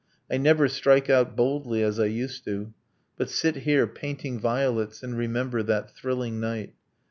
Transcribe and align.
I 0.31 0.37
never 0.37 0.67
strike 0.67 1.11
out 1.11 1.35
boldly 1.35 1.83
as 1.83 1.99
I 1.99 2.05
used 2.05 2.43
to 2.45 2.73
But 3.17 3.29
sit 3.29 3.57
here, 3.57 3.85
painting 3.85 4.39
violets, 4.39 5.03
and 5.03 5.15
remember 5.15 5.61
That 5.61 5.95
thrilling 5.95 6.39
night. 6.39 6.73